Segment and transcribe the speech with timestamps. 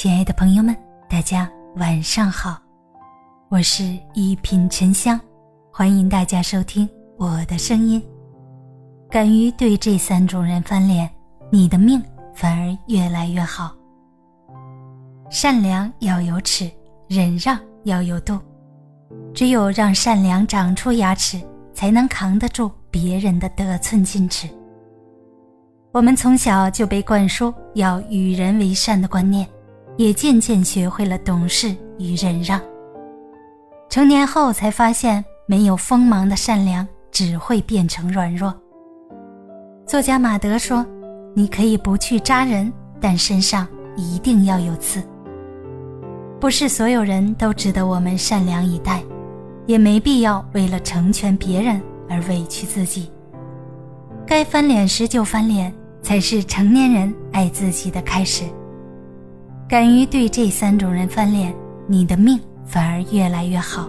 [0.00, 0.76] 亲爱的朋友们，
[1.08, 2.56] 大家晚上好，
[3.48, 5.20] 我是一品沉香，
[5.72, 8.00] 欢迎大家收听我的声音。
[9.10, 11.10] 敢于对这三种人翻脸，
[11.50, 12.00] 你的命
[12.32, 13.74] 反而越来越好。
[15.30, 16.70] 善良要有尺，
[17.08, 18.38] 忍让要有度，
[19.34, 21.40] 只有让善良长出牙齿，
[21.74, 24.48] 才能扛得住别人的得寸进尺。
[25.90, 29.44] 我们从小就被灌输要与人为善的观念，
[29.98, 32.58] 也渐渐学会了懂事与忍让。
[33.90, 38.54] 成年后才发现，没有锋芒的善良只会变成软弱。
[39.84, 40.86] 作家马德说
[41.36, 45.02] ：“你可以不去扎人，但身上一定要有刺。
[46.40, 49.02] 不是所有人都值得我们善良以待，
[49.66, 53.10] 也没必要为了成全别人而委屈自己。
[54.26, 58.44] 该翻脸时就翻脸。”才是成年人爱自己的开始。
[59.68, 61.54] 敢于对这三种人翻脸，
[61.86, 63.86] 你的命反而越来越好。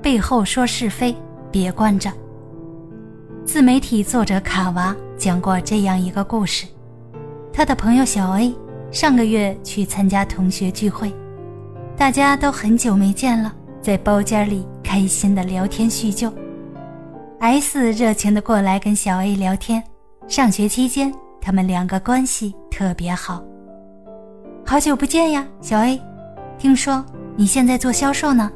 [0.00, 1.14] 背后说是非，
[1.52, 2.10] 别惯着。
[3.44, 6.64] 自媒体作者卡娃讲过这样一个故事：
[7.52, 8.54] 他的朋友小 A
[8.90, 11.12] 上个月去参加同学聚会，
[11.94, 16.32] 大家都很久没见了，在包间里开心的聊天叙旧。
[17.38, 19.84] S 热情的过来跟小 A 聊天。
[20.26, 23.44] 上学期间，他们两个关系特别好。
[24.66, 26.00] 好久不见呀，小 A，
[26.58, 27.04] 听说
[27.36, 28.50] 你现在做销售呢，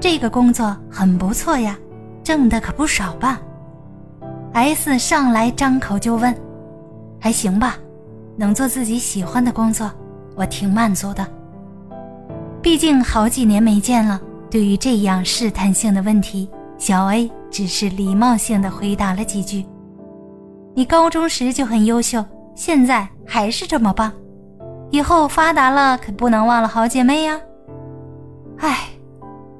[0.00, 1.76] 这个工作很不错呀，
[2.22, 3.40] 挣的可不少吧
[4.52, 6.32] ？S 上来张口就问，
[7.20, 7.76] 还行吧，
[8.36, 9.90] 能做自己喜欢的工作，
[10.36, 11.26] 我挺满足的。
[12.62, 19.66] 毕竟好几年没见了，对于这样试探性的问题，小 A 只是礼貌性的回答了几句。
[20.74, 22.24] 你高中时就很优秀，
[22.54, 24.12] 现在还是这么棒，
[24.90, 27.40] 以后发达了可不能忘了好姐妹呀。
[28.58, 28.88] 唉，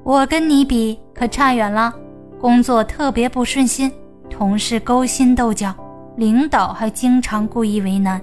[0.03, 1.93] 我跟你比可差远了，
[2.39, 3.91] 工作特别不顺心，
[4.29, 5.73] 同事勾心斗角，
[6.17, 8.21] 领导还经常故意为难，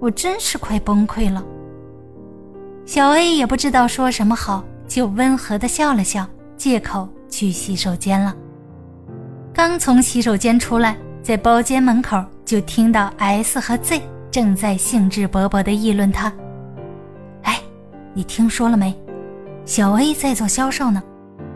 [0.00, 1.44] 我真是快崩溃了。
[2.84, 6.26] 小 A 也不知道说什么好，就温和的笑了笑，
[6.56, 8.34] 借口去洗手间了。
[9.52, 10.96] 刚从洗手间出来。
[11.20, 16.32] 在包间门口，就听到 S 和 Z 正在兴致勃勃地议论他。
[17.42, 17.60] 哎，
[18.14, 18.94] 你听说了没？
[19.64, 21.02] 小 A 在做销售呢，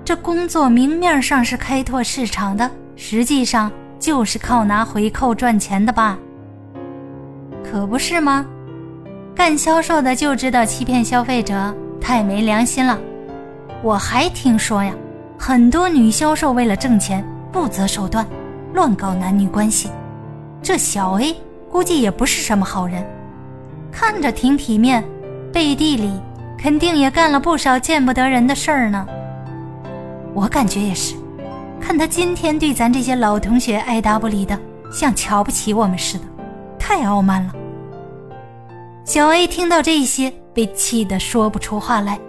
[0.05, 6.19] 这工作明面上是开拓市场的，实际上就是靠拿回扣赚钱的吧？
[7.65, 8.45] 可不是吗？
[9.35, 12.99] 干销售的就知道欺骗消费者，太没良心了。
[13.83, 14.93] 我还听说呀，
[15.39, 18.27] 很多女销售为了挣钱不择手段。
[18.75, 19.91] 乱搞男女关系，
[20.63, 21.37] 这小 A
[21.73, 23.03] 估计也不是什么好人，
[23.91, 25.03] 看着挺体面，
[25.51, 26.13] 背地里
[26.59, 29.07] 肯定也干了不少见不得人的事儿呢。
[30.35, 31.15] 我感觉也是，
[31.81, 34.59] 看他今天对咱这些老同学爱答不理的，
[34.93, 36.25] 像瞧不起我们似的，
[36.79, 37.55] 太傲慢了。
[39.07, 42.21] 小 A 听到这些，被气得说不出话来，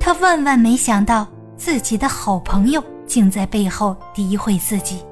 [0.00, 5.02] 他万万没想到自己的好朋友竟在背后诋毁自己。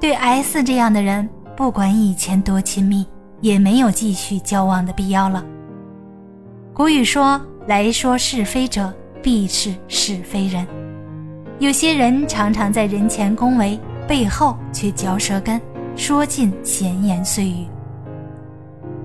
[0.00, 3.06] 对 S 这样的人，不管以前多亲密，
[3.40, 5.42] 也没有继续交往的必要了。
[6.74, 10.66] 古语说：“来说是非者，必是是非人。”
[11.58, 15.58] 有些人常常在人前恭维，背后却嚼舌根，
[15.96, 17.66] 说尽闲言碎语。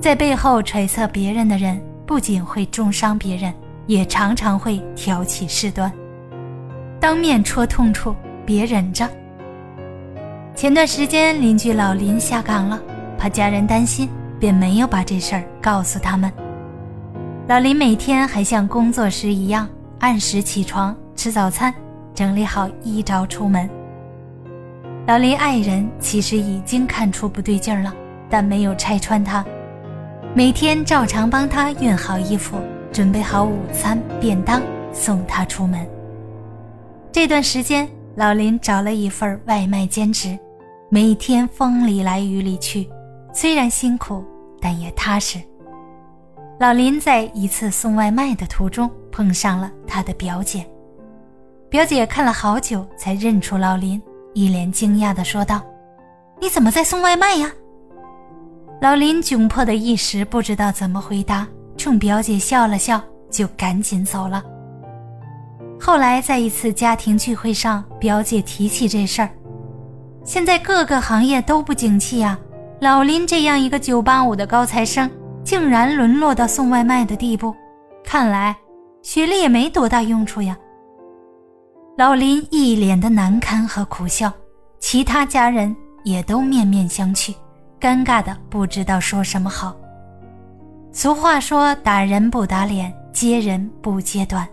[0.02, 3.54] 在背后揣测别人的人，不仅会重伤别人，
[3.88, 5.90] 也常常会挑起事端。
[7.00, 8.14] 当面戳痛处，
[8.46, 9.10] 别忍着。
[10.54, 12.80] 前段时间，邻居老林下岗了，
[13.18, 16.32] 怕家人担心，便没有把这事儿告诉他们。
[17.48, 19.68] 老林每天还像工作时一样，
[20.00, 21.74] 按时起床吃早餐，
[22.14, 23.68] 整理好衣着出门。
[25.08, 27.92] 老林爱人其实已经看出不对劲儿了，
[28.30, 29.44] 但没有拆穿他，
[30.36, 32.60] 每天照常帮他熨好衣服，
[32.92, 34.62] 准备好午餐便当，
[34.94, 35.88] 送他出门。
[37.12, 37.90] 这段时间。
[38.16, 40.38] 老林找了一份外卖兼职，
[40.90, 42.90] 每天风里来雨里去，
[43.34, 44.24] 虽然辛苦，
[44.60, 45.40] 但也踏实。
[46.60, 50.66] 老林在一次送外卖的途中碰上了他的表姐，
[51.70, 54.02] 表姐看了好久才认出老林，
[54.34, 55.62] 一脸惊讶地说道
[56.42, 57.50] ：“你怎么在送外卖呀？”
[58.82, 61.48] 老林窘迫的一时不知道怎么回答，
[61.78, 64.44] 冲表姐笑了笑，就赶紧走了。
[65.84, 69.30] 后来在一次家庭聚会上，表姐提起这事儿。
[70.24, 72.38] 现在各个行业都不景气呀，
[72.82, 75.10] 老林这样一个985的高材生，
[75.44, 77.56] 竟然沦落到送外卖的地步，
[78.04, 78.56] 看来
[79.02, 80.56] 学历也没多大用处呀。
[81.98, 84.32] 老林一脸的难堪和苦笑，
[84.80, 87.34] 其他家人也都面面相觑，
[87.80, 89.76] 尴尬的不知道说什么好。
[90.92, 94.48] 俗话说：“打人不打脸，揭人不揭短。”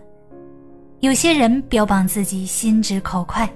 [1.01, 3.49] 有些人标榜自己心直口快，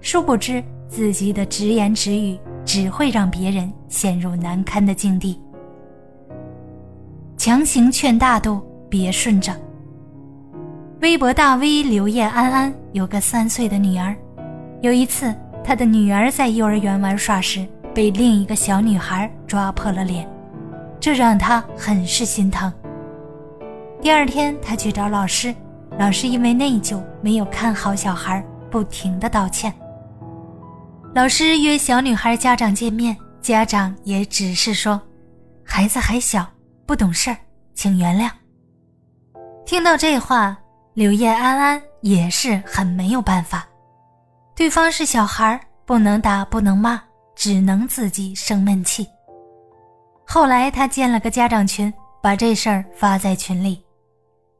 [0.00, 5.40] 殊不知自己的直言直语只会让别人陷入难堪的境地。
[7.36, 9.54] 强行劝大度，别顺着。
[11.00, 14.16] 微博大 V 刘叶安安有个三岁的女儿，
[14.80, 20.28] 有一次，她的女儿在幼儿园玩耍时被另一个小女孩抓破了脸，
[20.98, 22.72] 这让她很是心疼。
[24.02, 25.54] 第二天，她去找老师。
[25.98, 28.40] 老师因为内疚没有看好小孩，
[28.70, 29.74] 不停的道歉。
[31.12, 35.00] 老师约小女孩家长见面，家长也只是说，
[35.64, 36.46] 孩子还小，
[36.86, 37.36] 不懂事儿，
[37.74, 38.30] 请原谅。
[39.66, 40.56] 听到这话，
[40.94, 43.66] 柳叶安安也是很没有办法。
[44.54, 47.02] 对方是小孩，不能打，不能骂，
[47.34, 49.04] 只能自己生闷气。
[50.24, 51.92] 后来他建了个家长群，
[52.22, 53.82] 把这事儿发在群里。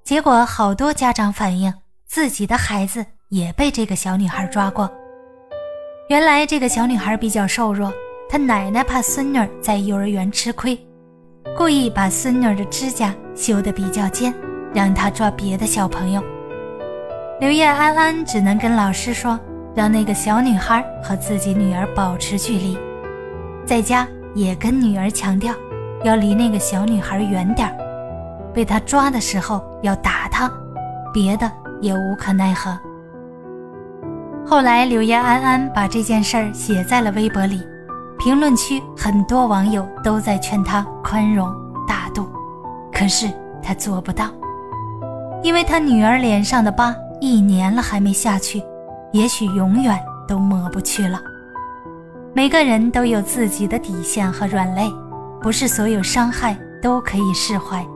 [0.08, 1.70] 结果，好多家长反映
[2.06, 4.90] 自己的孩子也被这个小女孩抓过。
[6.08, 7.92] 原来，这个小女孩比较瘦弱，
[8.26, 10.78] 她奶奶怕孙女在幼儿园吃亏，
[11.54, 14.32] 故意把孙女的指甲修得比较尖，
[14.72, 16.24] 让她抓别的小朋友。
[17.38, 19.38] 刘叶安安只能跟老师说，
[19.74, 22.78] 让那个小女孩和自己女儿保持距离，
[23.66, 25.54] 在家也跟女儿强调，
[26.02, 27.87] 要离那个小女孩远点儿。
[28.58, 30.50] 被他抓的时候要打他，
[31.14, 31.48] 别的
[31.80, 32.76] 也无可奈何。
[34.44, 37.62] 后来柳叶安安把这件事儿写在了微博里，
[38.18, 41.48] 评论区很多网友都在劝他宽容
[41.86, 42.28] 大度，
[42.92, 43.30] 可是
[43.62, 44.28] 他做不到，
[45.40, 48.60] 因为他女儿脸上的疤一年了还没下去，
[49.12, 49.96] 也许永远
[50.26, 51.20] 都抹不去了。
[52.34, 54.92] 每个人都有自己的底线和软肋，
[55.40, 57.86] 不是所有伤害都可以释怀。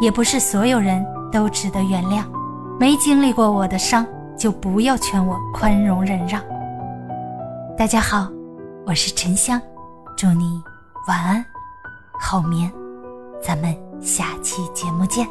[0.00, 2.22] 也不是所有人都值得原谅，
[2.78, 4.06] 没经历过我的伤，
[4.36, 6.40] 就不要劝我宽容忍让。
[7.78, 8.28] 大家好，
[8.86, 9.60] 我是沉香，
[10.16, 10.62] 祝你
[11.08, 11.44] 晚安，
[12.20, 12.70] 好眠，
[13.42, 15.26] 咱们下期节目见。